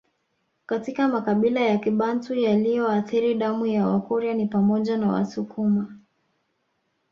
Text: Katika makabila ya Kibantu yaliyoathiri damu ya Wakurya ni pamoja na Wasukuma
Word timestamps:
Katika 0.65 1.07
makabila 1.07 1.61
ya 1.61 1.77
Kibantu 1.77 2.35
yaliyoathiri 2.35 3.35
damu 3.35 3.65
ya 3.65 3.87
Wakurya 3.87 4.33
ni 4.33 4.45
pamoja 4.47 4.97
na 4.97 5.11
Wasukuma 5.11 5.97